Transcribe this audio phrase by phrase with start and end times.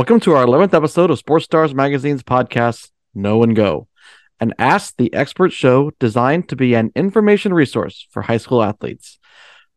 [0.00, 3.86] Welcome to our 11th episode of Sports Stars Magazine's podcast, Know and Go,
[4.40, 9.18] an Ask the Expert show designed to be an information resource for high school athletes.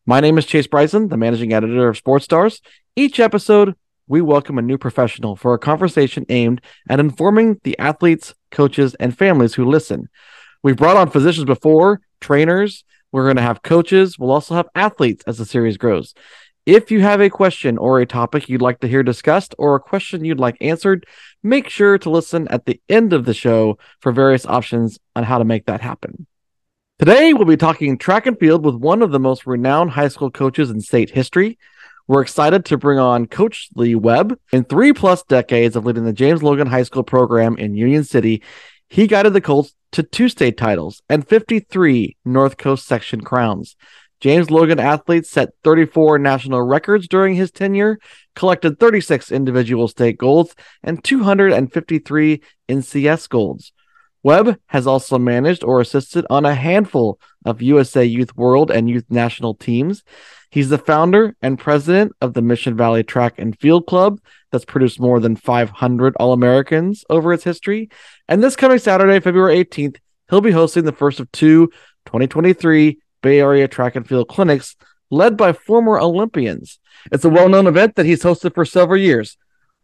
[0.06, 2.62] My name is Chase Bryson, the managing editor of Sports Stars.
[2.96, 3.76] Each episode,
[4.08, 9.18] we welcome a new professional for a conversation aimed at informing the athletes, coaches, and
[9.18, 10.08] families who listen.
[10.64, 15.26] We've brought on physicians before, trainers, we're going to have coaches, we'll also have athletes
[15.28, 16.14] as the series grows.
[16.66, 19.82] If you have a question or a topic you'd like to hear discussed or a
[19.82, 21.06] question you'd like answered,
[21.44, 25.40] make sure to listen at the end of the show for various options on how
[25.40, 26.26] to make that happen.
[27.00, 30.32] Today, we'll be talking track and field with one of the most renowned high school
[30.32, 31.58] coaches in state history.
[32.08, 34.40] We're excited to bring on Coach Lee Webb.
[34.54, 38.42] In three plus decades of leading the James Logan High School program in Union City,
[38.88, 43.76] he guided the Colts to two state titles and 53 North Coast section crowns.
[44.24, 48.00] James Logan athletes set 34 national records during his tenure,
[48.36, 53.74] collected 36 individual state golds, and 253 NCS golds.
[54.24, 59.04] Webb has also managed or assisted on a handful of USA Youth World and Youth
[59.10, 60.04] National teams.
[60.50, 64.22] He's the founder and president of the Mission Valley Track and Field Club
[64.54, 67.90] that's produced more than 500 All Americans over its history.
[68.30, 69.98] And this coming Saturday, February 18th,
[70.30, 71.68] he'll be hosting the first of two
[72.06, 74.76] 2023 Bay Area track and field clinics
[75.10, 76.78] led by former Olympians.
[77.12, 79.38] It's a well known event that he's hosted for several years.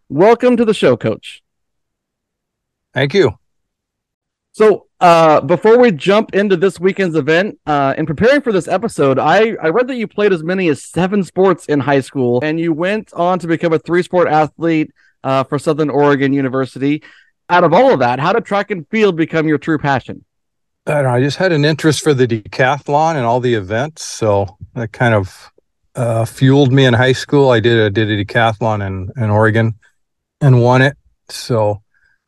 [0.09, 1.41] Welcome to the show, Coach.
[2.93, 3.39] Thank you.
[4.51, 9.17] So, uh, before we jump into this weekend's event, uh, in preparing for this episode,
[9.17, 12.59] I, I read that you played as many as seven sports in high school and
[12.59, 14.91] you went on to become a three sport athlete
[15.23, 17.03] uh, for Southern Oregon University.
[17.47, 20.25] Out of all of that, how did track and field become your true passion?
[20.85, 21.09] I don't know.
[21.09, 25.13] I just had an interest for the decathlon and all the events, so that kind
[25.13, 25.51] of
[25.95, 27.51] uh, fueled me in high school.
[27.51, 29.75] I did I did a decathlon in in Oregon
[30.41, 30.97] and won it.
[31.29, 31.81] So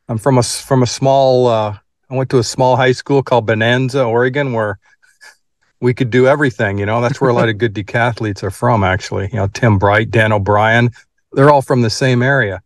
[0.08, 1.48] I'm from a from a small.
[1.48, 1.78] Uh,
[2.10, 4.78] I went to a small high school called Bonanza, Oregon, where
[5.80, 6.78] we could do everything.
[6.78, 8.84] You know, that's where a lot of good decathletes are from.
[8.84, 10.90] Actually, you know, Tim Bright, Dan O'Brien,
[11.32, 12.62] they're all from the same area.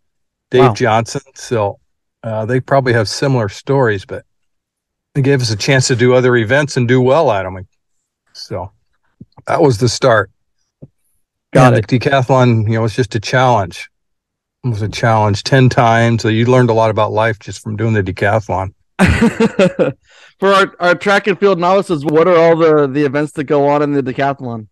[0.51, 0.75] Dave wow.
[0.75, 1.23] Johnson.
[1.35, 1.79] So
[2.23, 4.25] uh, they probably have similar stories, but
[5.17, 7.67] it gave us a chance to do other events and do well at them.
[8.35, 8.71] So
[9.47, 10.31] that was the start.
[11.53, 11.89] Got and it.
[11.89, 13.89] The decathlon, you know, was just a challenge.
[14.63, 16.23] It was a challenge 10 times.
[16.23, 18.75] So you learned a lot about life just from doing the decathlon.
[20.39, 23.69] For our, our track and field novices, what are all the, the events that go
[23.69, 24.69] on in the decathlon?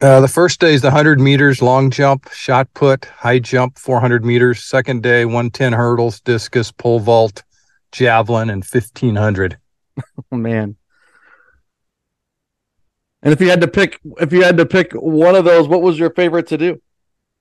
[0.00, 4.24] Uh, the first day is the 100 meters long jump, shot put, high jump, 400
[4.24, 4.62] meters.
[4.62, 7.42] Second day, 110 hurdles, discus, pole vault,
[7.92, 9.58] javelin, and 1500.
[10.30, 10.76] Oh, man.
[13.22, 15.82] And if you had to pick, if you had to pick one of those, what
[15.82, 16.80] was your favorite to do?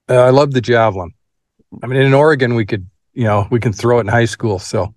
[0.10, 1.14] Uh, I love the javelin.
[1.84, 4.58] I mean, in Oregon, we could, you know, we can throw it in high school.
[4.58, 4.96] So,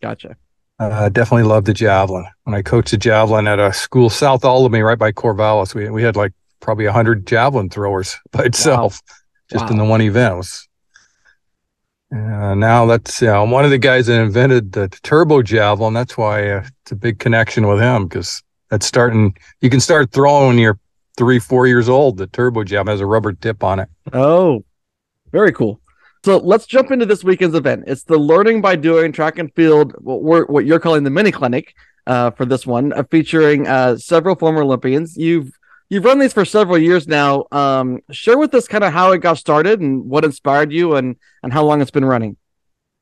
[0.00, 0.36] gotcha.
[0.78, 2.26] Uh, definitely love the javelin.
[2.44, 6.02] When I coached the javelin at a school south Albany, right by Corvallis, we we
[6.02, 9.14] had like probably hundred javelin throwers by itself, wow.
[9.50, 9.70] just wow.
[9.70, 10.34] in the one event.
[10.34, 10.68] It was
[12.12, 15.94] uh, now that's uh, one of the guys that invented the turbo javelin.
[15.94, 19.36] That's why uh, it's a big connection with him because that's starting.
[19.60, 20.78] You can start throwing when you're
[21.16, 22.18] three, four years old.
[22.18, 23.88] The turbo javelin has a rubber tip on it.
[24.12, 24.64] Oh,
[25.30, 25.80] very cool.
[26.24, 27.84] So let's jump into this weekend's event.
[27.86, 31.32] It's the Learning by Doing Track and Field, what, we're, what you're calling the mini
[31.32, 31.74] clinic
[32.06, 35.16] uh, for this one, uh, featuring uh, several former Olympians.
[35.16, 35.50] You've
[35.92, 37.44] you've run these for several years now.
[37.52, 41.16] Um, share with us kind of how it got started and what inspired you and
[41.42, 42.38] and how long it's been running.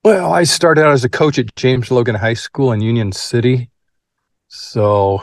[0.02, 3.70] Well, I started out as a coach at James Logan High School in Union City.
[4.48, 5.22] So,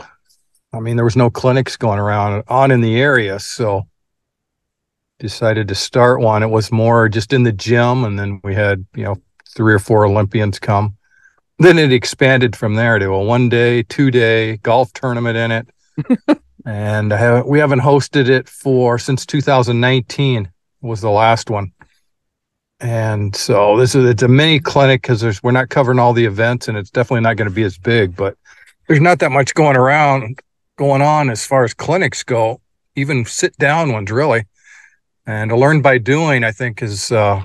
[0.72, 3.88] I mean, there was no clinics going around on in the area, so
[5.20, 6.44] decided to start one.
[6.44, 9.18] It was more just in the gym, and then we had you know
[9.56, 10.96] three or four Olympians come.
[11.60, 16.38] Then it expanded from there to a one day, two day golf tournament in it.
[16.66, 20.50] and have, we haven't hosted it for since 2019
[20.82, 21.72] was the last one.
[22.80, 26.68] And so this is it's a mini clinic because we're not covering all the events
[26.68, 28.38] and it's definitely not going to be as big, but
[28.88, 30.40] there's not that much going around
[30.78, 32.62] going on as far as clinics go,
[32.96, 34.46] even sit down ones really.
[35.26, 37.42] And to learn by doing, I think is uh,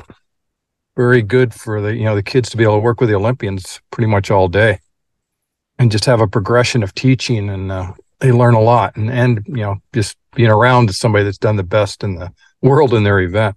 [0.97, 3.17] very good for the you know the kids to be able to work with the
[3.17, 4.79] Olympians pretty much all day,
[5.79, 9.45] and just have a progression of teaching and uh, they learn a lot and and
[9.47, 12.33] you know just being around somebody that's done the best in the
[12.63, 13.57] world in their event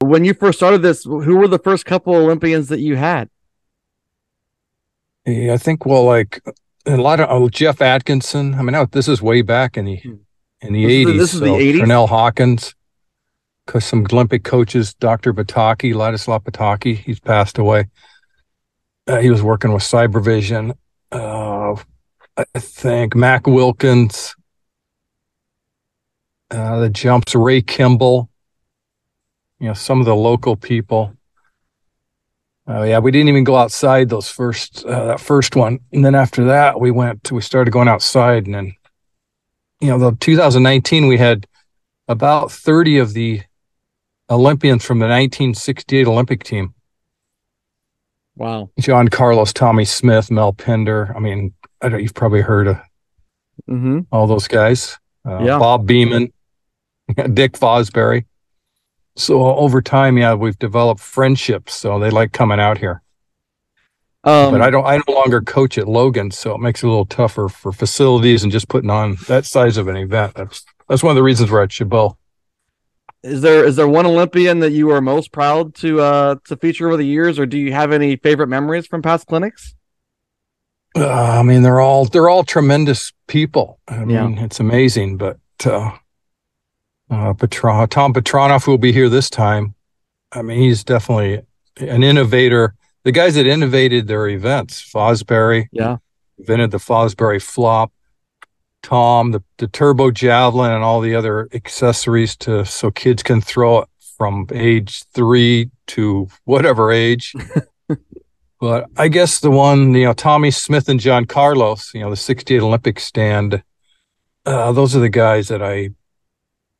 [0.00, 3.28] when you first started this who were the first couple olympians that you had
[5.24, 6.40] yeah, i think well like
[6.84, 10.00] a lot of oh, jeff atkinson i mean this is way back in the
[10.60, 12.74] in the this 80s is, this is so the 80s Cornell hawkins
[13.66, 15.34] because some Olympic coaches, Dr.
[15.34, 17.88] Pataki, Ladislav Pataki, he's passed away.
[19.06, 20.76] Uh, he was working with Cybervision.
[21.10, 21.16] Uh,
[22.36, 24.34] I think Mac Wilkins,
[26.50, 28.28] uh, the jumps, Ray Kimball,
[29.58, 31.14] you know, some of the local people.
[32.66, 36.14] Oh yeah, we didn't even go outside those first uh, that first one, and then
[36.14, 37.32] after that we went.
[37.32, 38.76] We started going outside, and then
[39.80, 41.46] you know, the 2019 we had
[42.08, 43.42] about 30 of the
[44.28, 46.74] Olympians from the 1968 Olympic team.
[48.36, 48.70] Wow.
[48.78, 51.12] John Carlos, Tommie Smith, Mel Pender.
[51.16, 52.02] I mean, I don't.
[52.02, 52.76] You've probably heard of
[53.68, 54.00] Mm-hmm.
[54.12, 54.98] all those guys.
[55.26, 55.58] Uh, Yeah.
[55.58, 56.30] Bob Beamon,
[57.34, 58.26] Dick Fosbury.
[59.16, 61.74] So over time, yeah, we've developed friendships.
[61.74, 63.02] So they like coming out here.
[64.24, 64.84] Um, but I don't.
[64.84, 68.42] I no longer coach at Logan, so it makes it a little tougher for facilities
[68.42, 70.34] and just putting on that size of an event.
[70.34, 72.16] That's that's one of the reasons we're at Chabot.
[73.22, 76.86] Is there is there one Olympian that you are most proud to uh to feature
[76.88, 79.74] over the years, or do you have any favorite memories from past clinics?
[80.96, 83.80] Uh, I mean, they're all they're all tremendous people.
[83.88, 84.26] I Yeah.
[84.26, 85.16] mean, it's amazing.
[85.18, 85.92] But uh,
[87.10, 89.74] uh, Petron, Tom Petranoff, will be here this time.
[90.32, 91.42] I mean, he's definitely
[91.78, 92.74] an innovator.
[93.04, 95.98] The guys that innovated their events, Fosbury, Yeah.
[96.38, 97.92] invented the Fosbury flop.
[98.82, 103.82] Tom, the, the turbo javelin, and all the other accessories to so kids can throw
[103.82, 107.34] it from age three to whatever age.
[108.60, 112.16] but I guess the one, you know, Tommie Smith and John Carlos, you know, the
[112.16, 113.62] 68 Olympic stand,
[114.46, 115.90] uh, those are the guys that I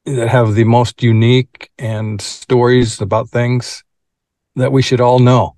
[0.04, 3.82] that have the most unique and stories about things
[4.54, 5.56] that we should all know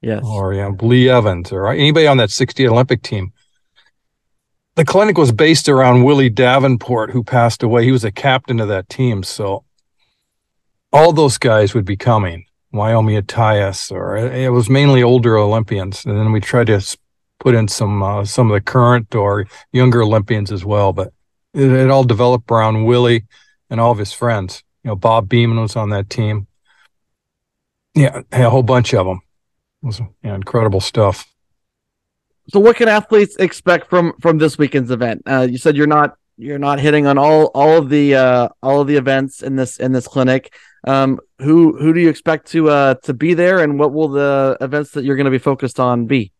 [0.00, 0.22] Yes.
[0.24, 3.33] or you know, Lee Evans or anybody on that 68 Olympic team.
[4.76, 7.84] The clinic was based around Willie Davenport, who passed away.
[7.84, 9.22] He was a captain of that team.
[9.22, 9.64] So
[10.92, 12.46] all those guys would be coming.
[12.72, 16.04] Wyomia Tyus, or it was mainly older Olympians.
[16.04, 16.96] And then we tried to
[17.38, 20.92] put in some uh, some of the current or younger Olympians as well.
[20.92, 21.12] But
[21.52, 23.26] it, it all developed around Willie
[23.70, 24.64] and all of his friends.
[24.82, 26.48] You know, Bob Beamon was on that team.
[27.94, 29.20] Yeah, a whole bunch of them.
[29.82, 31.32] It was incredible stuff.
[32.48, 35.22] So, what can athletes expect from from this weekend's event?
[35.26, 38.80] Uh, you said you're not you're not hitting on all all of the uh, all
[38.80, 40.54] of the events in this in this clinic.
[40.86, 44.56] Um, who who do you expect to uh, to be there, and what will the
[44.60, 46.32] events that you're going to be focused on be?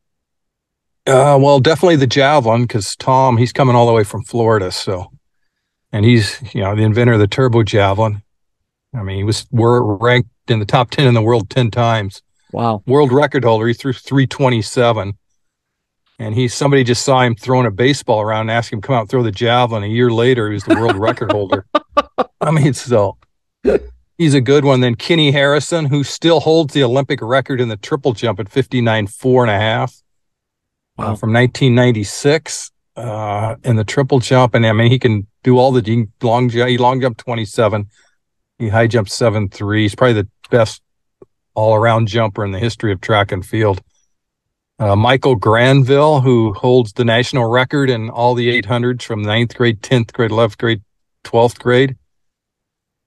[1.06, 5.11] Uh, well, definitely the javelin because Tom, he's coming all the way from Florida, so,
[5.93, 8.23] and he's you know the inventor of the turbo javelin.
[8.95, 12.23] I mean, he was we're ranked in the top ten in the world ten times.
[12.53, 12.83] Wow.
[12.87, 13.67] World record holder.
[13.67, 15.19] He threw three twenty seven,
[16.19, 18.97] and he somebody just saw him throwing a baseball around and asked him to come
[18.97, 19.83] out and throw the javelin.
[19.83, 21.67] A year later, he was the world record holder.
[22.41, 23.17] I mean, so
[24.19, 24.81] he's a good one.
[24.81, 28.81] Then Kenny Harrison, who still holds the Olympic record in the triple jump at fifty
[28.81, 30.01] nine four and a half
[30.97, 31.05] Wow.
[31.07, 34.55] uh, from 1996 uh, in the triple jump.
[34.55, 36.69] And I mean, he can do all the long jump.
[36.69, 37.89] He long jump 27.
[38.59, 39.83] He high jump 7 3.
[39.83, 40.81] He's probably the best
[41.55, 43.81] all around jumper in the history of track and field.
[44.79, 49.81] Uh, Michael Granville, who holds the national record in all the 800s from ninth grade,
[49.83, 50.83] 10th grade, 11th grade,
[51.23, 51.97] 12th grade.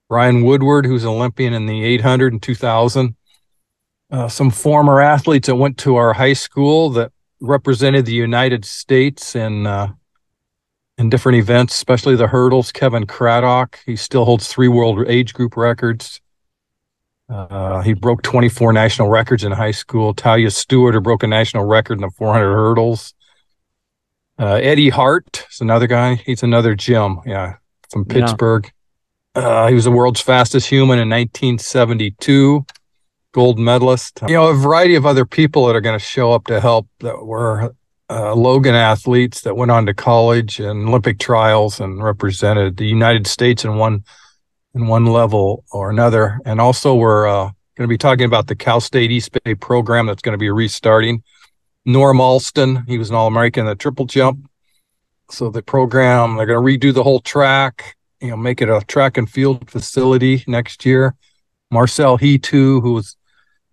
[0.08, 3.14] Ryan Woodward, who's an Olympian in the 800 and 2000.
[4.10, 9.36] Uh, some former athletes that went to our high school that represented the United States
[9.36, 9.92] in uh,
[10.96, 12.72] in different events, especially the hurdles.
[12.72, 16.20] Kevin Craddock, he still holds three world age group records.
[17.28, 20.14] Uh, he broke 24 national records in high school.
[20.14, 23.12] Talia Stewart, who broke a national record in the 400 hurdles.
[24.38, 26.14] Uh, Eddie Hart is another guy.
[26.14, 27.56] He's another Jim, yeah,
[27.90, 28.14] from Yeah.
[28.14, 28.70] Pittsburgh.
[29.34, 32.64] Uh, he was the world's fastest human in 1972
[33.32, 34.20] gold medalist.
[34.26, 36.88] You know, a variety of other people that are going to show up to help
[37.00, 37.74] that were
[38.10, 43.26] uh, Logan athletes that went on to college and Olympic trials and represented the United
[43.26, 44.02] States in one
[44.74, 46.40] in one level or another.
[46.44, 50.06] And also, we're uh, going to be talking about the Cal State East Bay program
[50.06, 51.22] that's going to be restarting.
[51.84, 54.50] Norm Alston, he was an All American in the triple jump.
[55.30, 58.82] So the program, they're going to redo the whole track, you know, make it a
[58.86, 61.14] track and field facility next year.
[61.70, 63.16] Marcel He too, who was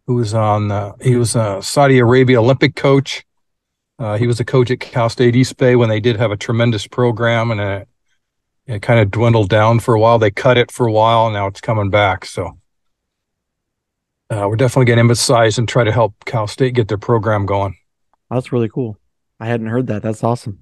[0.07, 3.25] who was on uh, he was a Saudi Arabia Olympic coach.
[3.97, 6.37] Uh, he was a coach at Cal State East Bay when they did have a
[6.37, 7.87] tremendous program, and it,
[8.67, 10.19] it kind of dwindled down for a while.
[10.19, 12.25] They cut it for a while, now it's coming back.
[12.25, 12.57] So
[14.29, 17.45] uh, we're definitely going to emphasize and try to help Cal State get their program
[17.45, 17.77] going.
[18.29, 18.97] That's really cool.
[19.39, 20.01] I hadn't heard that.
[20.01, 20.59] That's awesome.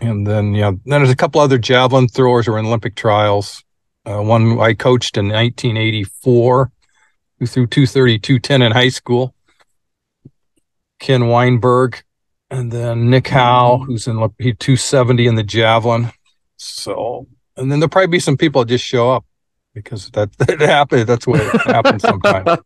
[0.00, 3.64] And then yeah, then there's a couple other javelin throwers who are in Olympic trials.
[4.04, 6.70] Uh, one I coached in 1984
[7.38, 9.34] who threw 230, 210 in high school.
[10.98, 12.02] Ken Weinberg,
[12.50, 16.12] and then Nick Howe, who's in he 270 in the javelin.
[16.62, 17.26] So,
[17.56, 19.24] and then there'll probably be some people just show up
[19.74, 21.06] because that that happens.
[21.06, 22.60] That's what happens sometimes.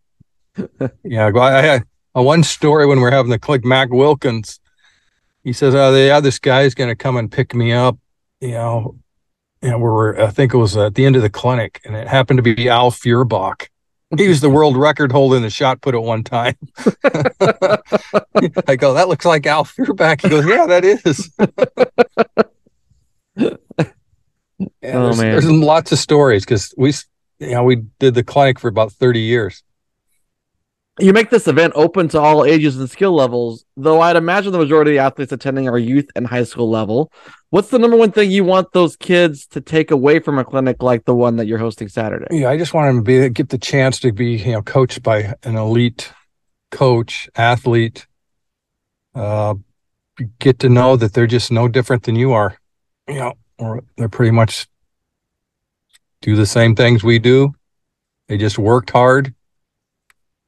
[1.04, 1.84] yeah, I had
[2.14, 3.64] a one story when we are having the click.
[3.64, 4.58] Mac Wilkins,
[5.44, 7.96] he says, "Oh, yeah, this guy's going to come and pick me up."
[8.40, 8.98] You know,
[9.62, 12.08] and we are I think it was at the end of the clinic, and it
[12.08, 13.70] happened to be Al Feuerbach.
[14.16, 16.56] He was the world record holder in the shot put at one time.
[18.66, 20.20] I go, that looks like Al Feuerbach.
[20.20, 21.30] He goes, yeah, that is.
[23.36, 23.86] Yeah, oh,
[24.80, 25.32] there's, man.
[25.32, 26.92] there's lots of stories because we,
[27.38, 29.62] you know, we did the clinic for about 30 years
[31.00, 34.58] you make this event open to all ages and skill levels, though I'd imagine the
[34.58, 37.10] majority of the athletes attending are youth and high school level.
[37.50, 40.82] What's the number one thing you want those kids to take away from a clinic
[40.82, 42.26] like the one that you're hosting Saturday?
[42.30, 45.02] Yeah, I just want them to be get the chance to be, you know, coached
[45.02, 46.12] by an elite
[46.70, 48.06] coach, athlete.
[49.14, 49.54] Uh,
[50.38, 52.56] get to know that they're just no different than you are.
[53.08, 54.66] You know, or they're pretty much
[56.22, 57.52] do the same things we do.
[58.28, 59.34] They just worked hard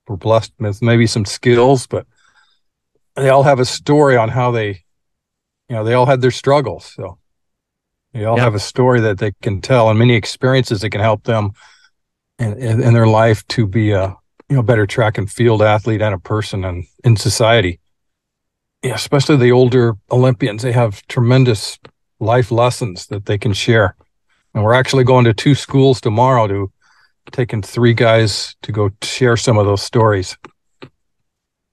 [0.08, 2.06] were blessed with maybe some skills, but
[3.14, 4.84] they all have a story on how they,
[5.68, 6.84] you know, they all had their struggles.
[6.84, 7.18] So
[8.12, 11.24] they all have a story that they can tell and many experiences that can help
[11.24, 11.52] them
[12.38, 14.16] in, in, in their life to be a,
[14.48, 17.80] you know, better track and field athlete and a person and in society.
[18.82, 21.78] Yeah, especially the older Olympians, they have tremendous
[22.20, 23.96] life lessons that they can share.
[24.54, 26.72] And we're actually going to two schools tomorrow to
[27.32, 30.36] taking three guys to go share some of those stories.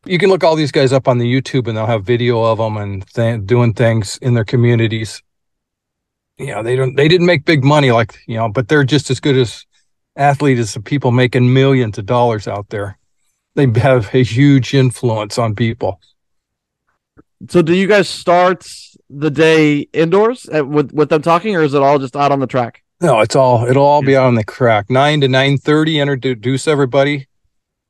[0.06, 2.58] You can look all these guys up on the YouTube and they'll have video of
[2.58, 5.24] them and th- doing things in their communities.
[6.38, 9.10] You know, they don't, they didn't make big money like, you know, but they're just
[9.10, 9.66] as good as
[10.16, 12.98] athletes as the people making millions of dollars out there.
[13.56, 16.02] They have a huge influence on people.
[17.50, 18.68] So do you guys start
[19.16, 22.48] the day indoors with, with them talking or is it all just out on the
[22.48, 22.84] track?
[23.02, 24.90] No, it's all it'll all be out on the crack.
[24.90, 26.00] Nine to nine thirty.
[26.00, 27.28] Introduce everybody.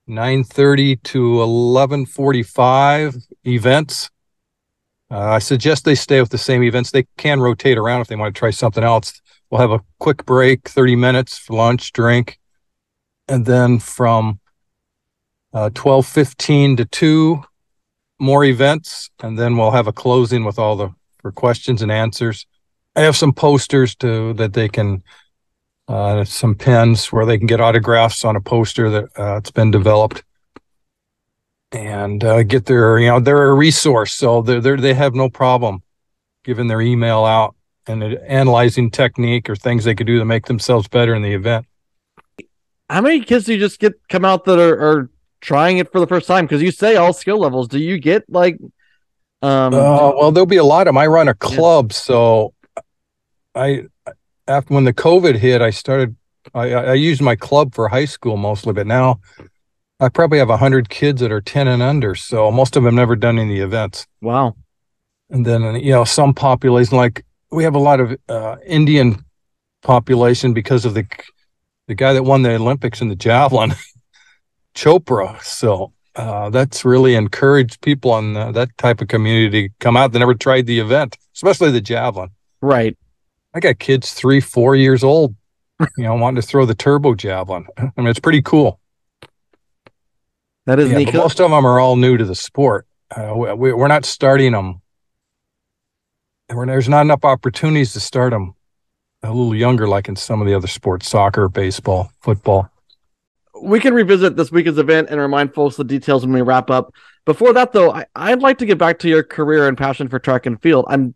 [0.08, 3.16] Nine thirty to eleven forty-five
[3.46, 4.10] events.
[5.12, 6.92] Uh, I suggest they stay with the same events.
[6.92, 9.22] They can rotate around if they want to try something else.
[9.50, 12.40] We'll have a quick break, thirty minutes for lunch, drink,
[13.28, 14.40] and then from
[15.54, 17.44] uh, twelve fifteen to two
[18.20, 20.90] more events, and then we'll have a closing with all the
[21.24, 22.46] for questions and answers.
[22.96, 25.02] I have some posters to that they can
[25.88, 29.72] uh, some pens where they can get autographs on a poster that uh, it's been
[29.72, 30.24] developed.
[31.72, 35.28] And uh, get their you know they're a resource so they're, they're they have no
[35.28, 35.82] problem
[36.44, 37.56] giving their email out
[37.88, 41.66] and analyzing technique or things they could do to make themselves better in the event.
[42.90, 45.10] How many kids do you just get come out that are, are
[45.42, 46.46] trying it for the first time?
[46.46, 47.68] Because you say all skill levels.
[47.68, 48.60] Do you get like
[49.44, 51.98] um uh, well there'll be a lot of them i run a club yeah.
[51.98, 52.54] so
[53.56, 53.86] I
[54.48, 56.16] after when the COVID hit, I started.
[56.54, 59.22] I, I used my club for high school mostly, but now
[60.00, 62.16] I probably have hundred kids that are ten and under.
[62.16, 64.08] So most of them never done any events.
[64.22, 64.56] Wow.
[65.30, 69.24] And then you know some population like we have a lot of uh, Indian
[69.82, 71.06] population because of the
[71.88, 73.74] the guy that won the Olympics in the javelin,
[74.76, 75.42] Chopra.
[75.42, 80.12] So uh, that's really encouraged people on uh, that type of community to come out
[80.12, 82.30] They never tried the event, especially the javelin.
[82.62, 82.98] Right.
[83.54, 85.36] I got kids three, four years old,
[85.98, 87.68] you know, wanting to throw the turbo javelin.
[87.78, 88.80] I mean, it's pretty cool.
[90.66, 92.88] That is yeah, Most of them are all new to the sport.
[93.16, 94.82] Uh, we, are not starting them.
[96.48, 98.56] there's not enough opportunities to start them
[99.22, 102.70] a little younger, like in some of the other sports, soccer, baseball, football.
[103.64, 106.94] We can revisit this weekend's event and remind folks the details when we wrap up.
[107.26, 110.20] Before that, though, I, I'd like to get back to your career and passion for
[110.20, 110.86] track and field.
[110.90, 111.16] I'm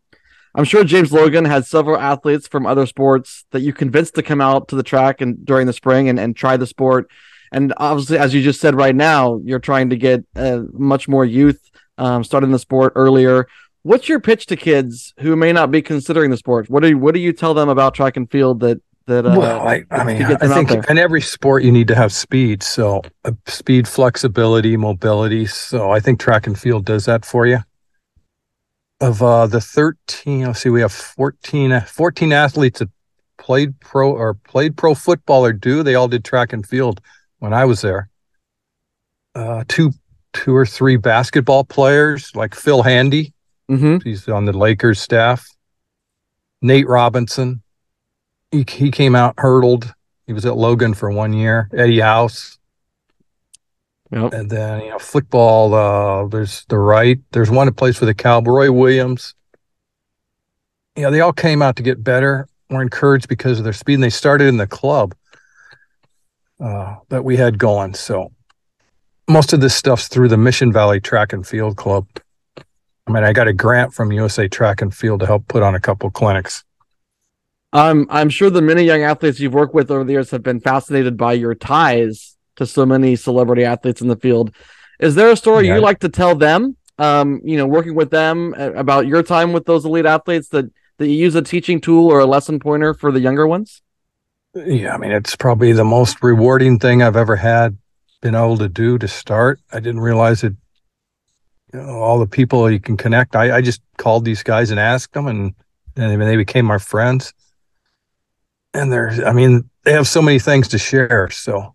[0.55, 4.41] I'm sure James Logan has several athletes from other sports that you convinced to come
[4.41, 7.11] out to the track and during the spring and, and try the sport.
[7.51, 11.25] And obviously, as you just said right now, you're trying to get uh, much more
[11.25, 11.61] youth
[11.99, 13.47] um, starting the sport earlier.
[13.83, 16.69] What's your pitch to kids who may not be considering the sport?
[16.69, 19.35] What do you, what do you tell them about track and field that that uh,
[19.37, 22.61] well, I, I mean, I think in every sport you need to have speed.
[22.63, 25.45] So uh, speed, flexibility, mobility.
[25.45, 27.59] So I think track and field does that for you
[28.99, 32.89] of uh, the 13, let's see, we have 14, 14 athletes that
[33.37, 35.83] played pro or played pro football or do.
[35.83, 37.01] They all did track and field
[37.39, 38.09] when I was there.
[39.35, 39.91] Uh, two,
[40.33, 43.33] two or three basketball players like Phil Handy.
[43.69, 43.97] Mm-hmm.
[44.03, 45.47] He's on the Lakers staff.
[46.61, 47.61] Nate Robinson.
[48.51, 49.93] He, he came out hurdled.
[50.25, 51.69] He was at Logan for one year.
[51.73, 52.57] Eddie House.
[54.11, 54.33] Yep.
[54.33, 55.73] And then you know football.
[55.73, 57.19] Uh, there's the right.
[57.31, 59.35] There's one that plays for the Cowboy Williams.
[60.95, 62.47] You know they all came out to get better.
[62.69, 63.95] Were encouraged because of their speed.
[63.95, 65.15] And they started in the club
[66.59, 67.93] uh, that we had going.
[67.93, 68.31] So
[69.27, 72.07] most of this stuff's through the Mission Valley Track and Field Club.
[72.57, 75.75] I mean, I got a grant from USA Track and Field to help put on
[75.75, 76.63] a couple clinics.
[77.73, 80.59] I'm I'm sure the many young athletes you've worked with over the years have been
[80.59, 84.51] fascinated by your ties to so many celebrity athletes in the field.
[84.99, 85.75] Is there a story Yeah.
[85.75, 86.75] you like to tell them?
[86.97, 90.65] Um, you know, working with them uh, about your time with those elite athletes that
[90.97, 93.81] that you use a teaching tool or a lesson pointer for the younger ones?
[94.55, 97.77] Yeah, I mean, it's probably the most rewarding thing I've ever had
[98.21, 99.59] been able to do to start.
[99.71, 100.53] I didn't realize it.
[101.73, 103.35] You know, all the people you can connect.
[103.35, 105.53] I, I just called these guys and asked them, and
[105.95, 107.33] and they became my friends.
[108.77, 111.29] And they're, I mean, they have so many things to share.
[111.31, 111.73] So,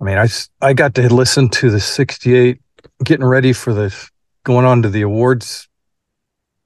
[0.00, 0.26] I mean, i
[0.60, 2.60] i got to listen to the '68
[3.04, 3.94] getting ready for the
[4.42, 5.68] going on to the awards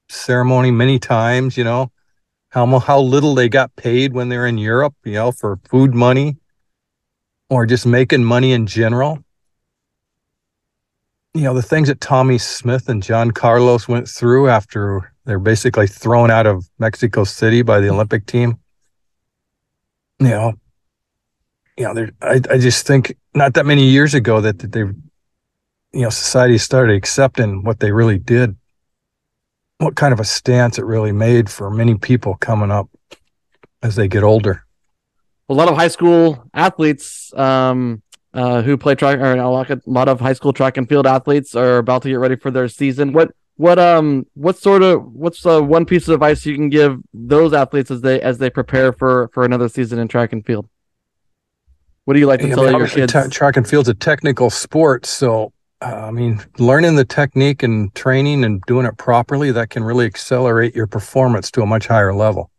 [0.09, 1.55] ceremony many times.
[1.55, 1.91] You know,
[2.49, 6.37] how how little they got paid when they're in Europe, you know, for food money
[7.51, 9.19] or just making money in general.
[11.35, 15.85] You know, the things that Tommie Smith and John Carlos went through after they're basically
[15.85, 18.57] thrown out of Mexico City by the Olympic team.
[20.19, 20.53] You know,
[21.77, 26.03] you know, I, I just think not that many years ago that, that they you
[26.03, 28.55] know, society started accepting what they really did
[29.79, 32.89] what kind of a stance it really made for many people coming up
[33.83, 34.65] as they get older.
[35.49, 38.01] a lot of high school athletes um,
[38.33, 39.49] uh, who play track, or a
[39.85, 42.67] lot of high school track and field athletes are about to get ready for their
[42.67, 43.13] season.
[43.13, 46.99] What what um what sort of what's uh, one piece of advice you can give
[47.13, 50.67] those athletes as they as they prepare for for another season in track and field?
[52.05, 53.11] What do you like to Yeah, I tell mean, your kids?
[53.11, 57.93] ta- track and field's a technical sport, so uh, I mean, learning the technique and
[57.93, 62.13] training and doing it properly that can really accelerate your performance to a much higher
[62.13, 62.49] level.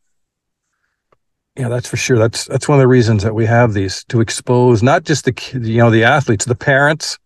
[1.57, 2.19] Yeah, that's for sure.
[2.19, 5.35] That's that's one of the reasons that we have these to expose not just the
[5.55, 7.19] you know the athletes, the parents,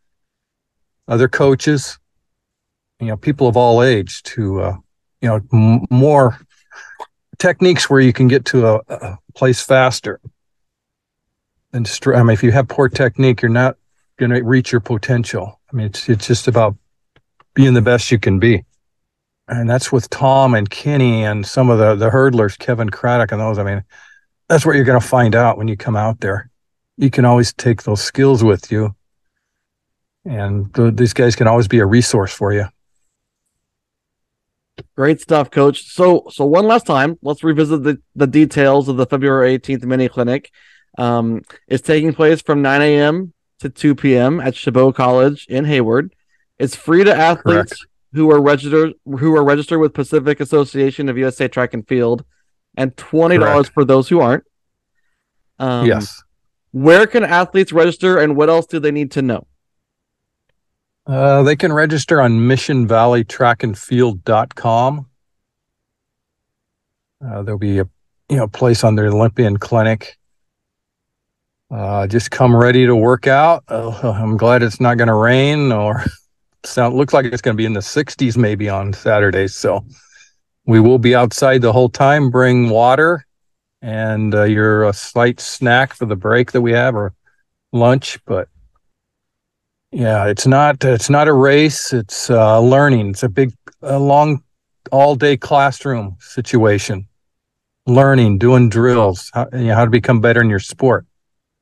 [1.08, 1.98] other coaches,
[3.02, 4.76] you know, people of all age to uh,
[5.20, 6.38] you know m- more
[7.38, 10.20] techniques where you can get to a, a place faster.
[11.72, 13.76] And str- I mean, if you have poor technique, you're not
[14.18, 15.60] going to reach your potential.
[15.72, 16.76] I mean, it's it's just about
[17.54, 18.64] being the best you can be,
[19.48, 23.40] and that's with Tom and Kenny and some of the the hurdlers, Kevin Craddock and
[23.40, 23.58] those.
[23.58, 23.82] I mean,
[24.48, 26.50] that's what you're going to find out when you come out there.
[26.98, 28.94] You can always take those skills with you,
[30.24, 32.66] and th- these guys can always be a resource for you.
[34.96, 35.84] Great stuff, Coach.
[35.84, 40.08] So, so one last time, let's revisit the, the details of the February 18th mini
[40.08, 40.50] clinic.
[40.98, 43.32] Um, it's taking place from 9 a.m.
[43.60, 44.40] to 2 p.m.
[44.40, 46.14] at Chabot College in Hayward.
[46.58, 47.86] It's free to athletes Correct.
[48.12, 52.24] who are registered who are registered with Pacific Association of USA Track and Field,
[52.76, 54.44] and twenty dollars for those who aren't.
[55.58, 56.22] Um, yes,
[56.72, 59.46] Where can athletes register, and what else do they need to know?
[61.06, 65.06] Uh, they can register on mission valley track MissionValleyTrackandField.com.
[67.24, 67.88] Uh, there'll be a
[68.28, 70.16] you know place on their Olympian clinic.
[71.70, 73.64] Uh, just come ready to work out.
[73.68, 76.04] Uh, I'm glad it's not going to rain or
[76.64, 79.54] sound looks like it's going to be in the 60s maybe on Saturdays.
[79.54, 79.84] So
[80.66, 82.30] we will be outside the whole time.
[82.30, 83.26] Bring water
[83.80, 87.14] and uh, your uh, slight snack for the break that we have or
[87.72, 88.22] lunch.
[88.26, 88.48] But
[89.92, 91.92] yeah, it's not it's not a race.
[91.92, 93.10] It's uh, learning.
[93.10, 93.52] It's a big,
[93.82, 94.42] a long,
[94.90, 97.06] all day classroom situation.
[97.86, 101.04] Learning, doing drills, how, you know, how to become better in your sport.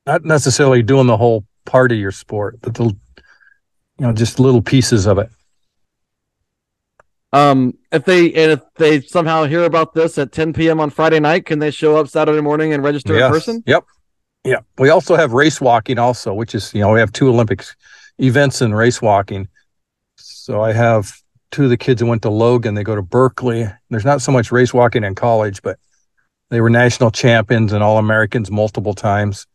[0.05, 2.95] Not necessarily doing the whole part of your sport, but the, you
[3.97, 5.29] know, just little pieces of it.
[7.33, 10.79] Um, if they and if they somehow hear about this at 10 p.m.
[10.79, 13.31] on Friday night, can they show up Saturday morning and register in Yes.
[13.31, 13.63] person?
[13.65, 13.83] Yep.
[14.43, 14.59] Yeah.
[14.77, 17.75] We also have race walking also, which is, you know, we have two Olympics
[18.19, 19.47] events in race walking.
[20.15, 21.13] So I have
[21.51, 23.67] two of the kids that went to Logan, they go to Berkeley.
[23.89, 25.77] There's not so much race walking in college, but
[26.49, 29.47] they were national champions and all Americans multiple times.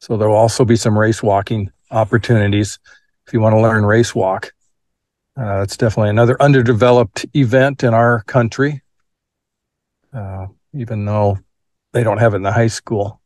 [0.00, 2.78] So there will also be some race walking opportunities
[3.26, 4.52] if you want to learn race walk.
[5.36, 8.82] Uh, it's definitely another underdeveloped event in our country,
[10.12, 11.38] uh, even though
[11.92, 13.20] they don't have it in the high school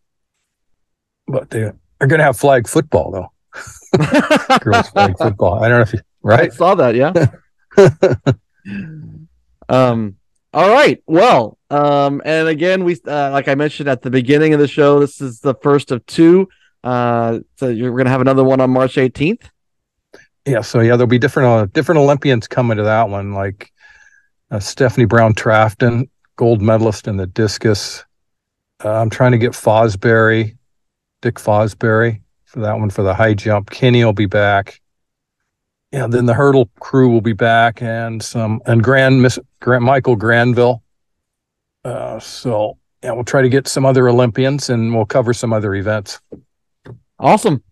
[1.26, 3.32] but they are going to have flag football though.
[4.60, 5.62] Girls flag football.
[5.62, 6.00] I don't know if you
[6.30, 7.12] I saw that, yeah.
[9.68, 10.16] um,
[10.52, 11.02] all right.
[11.06, 15.00] Well, Um, and again, we uh, like I mentioned at the beginning of the show,
[15.00, 16.48] this is the first of two.
[16.84, 19.48] Uh, so you're gonna have another one on March 18th.
[20.44, 23.72] Yeah, so yeah, there'll be different uh, different Olympians coming to that one, like
[24.50, 28.04] uh, Stephanie Brown Trafton, gold medalist in the discus.
[28.84, 30.56] Uh, I'm trying to get Fosbury,
[31.22, 32.20] Dick Fosbury
[32.52, 33.70] for that one for the high jump.
[33.70, 34.80] Kenny will be back.
[35.90, 40.16] Yeah, then the hurdle crew will be back, and some and Grand Miss Grant Michael
[40.16, 40.82] Granville.
[41.84, 45.74] Uh, so yeah, we'll try to get some other Olympians, and we'll cover some other
[45.74, 46.20] events.
[47.18, 47.62] Awesome.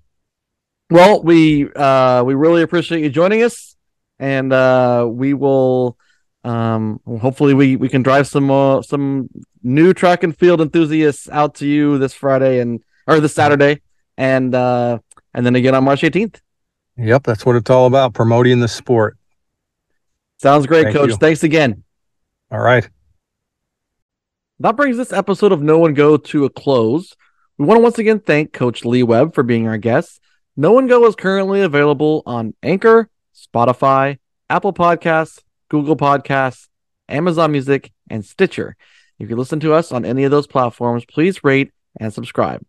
[0.90, 3.76] Well, we uh, we really appreciate you joining us,
[4.18, 5.96] and uh, we will
[6.44, 9.28] um, hopefully we we can drive some uh, some
[9.62, 13.80] new track and field enthusiasts out to you this Friday and or this Saturday,
[14.20, 14.98] and uh,
[15.32, 16.40] and then again on March 18th.
[16.98, 19.16] Yep, that's what it's all about promoting the sport.
[20.36, 21.10] Sounds great, Thank Coach.
[21.10, 21.16] You.
[21.16, 21.82] Thanks again.
[22.50, 22.88] All right.
[24.58, 27.16] That brings this episode of Know and Go to a close.
[27.56, 30.20] We want to once again thank Coach Lee Webb for being our guest.
[30.54, 34.18] Know and Go is currently available on Anchor, Spotify,
[34.50, 36.68] Apple Podcasts, Google Podcasts,
[37.08, 38.76] Amazon Music, and Stitcher.
[39.18, 42.62] If you listen to us on any of those platforms, please rate and subscribe.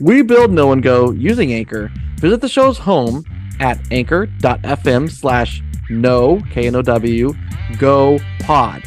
[0.00, 1.92] We build Know and Go using Anchor.
[2.16, 3.24] Visit the show's home
[3.60, 7.34] at anchor.fm slash no, K-N-O-W,
[7.78, 8.82] go pod.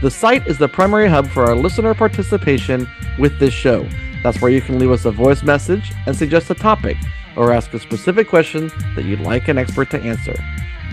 [0.00, 2.86] The site is the primary hub for our listener participation
[3.18, 3.88] with this show.
[4.22, 6.96] That's where you can leave us a voice message and suggest a topic
[7.36, 10.34] or ask a specific question that you'd like an expert to answer.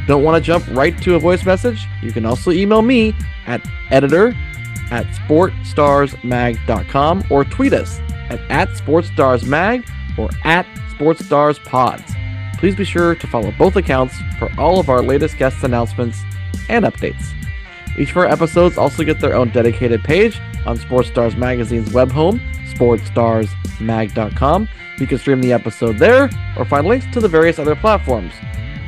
[0.07, 1.85] Don't want to jump right to a voice message?
[2.01, 3.13] You can also email me
[3.45, 4.35] at editor
[4.91, 7.99] at sportstarsmag.com or tweet us
[8.29, 12.17] at, at sportstarsmag or at sportstarspods.
[12.59, 16.21] Please be sure to follow both accounts for all of our latest guest announcements
[16.69, 17.33] and updates.
[17.97, 22.11] Each of our episodes also get their own dedicated page on Sports Stars Magazine's web
[22.11, 22.39] home,
[22.73, 24.69] sportstarsmag.com.
[24.99, 28.33] You can stream the episode there or find links to the various other platforms.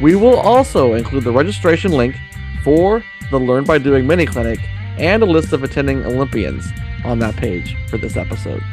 [0.02, 2.16] We will also include the registration link
[2.64, 4.60] for the Learn by Doing mini clinic
[4.98, 6.68] and a list of attending Olympians
[7.06, 8.64] on that page for this episode.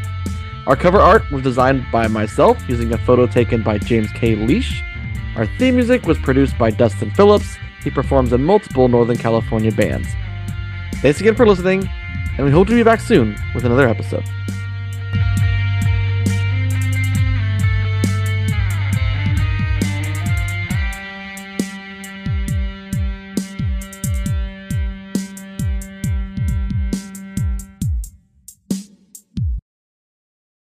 [0.67, 4.35] Our cover art was designed by myself using a photo taken by James K.
[4.35, 4.83] Leash.
[5.37, 7.57] Our theme music was produced by Dustin Phillips.
[7.83, 10.09] He performs in multiple Northern California bands.
[10.97, 11.89] Thanks again for listening,
[12.37, 14.25] and we hope to be back soon with another episode.